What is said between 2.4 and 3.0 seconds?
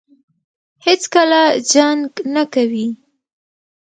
کوي.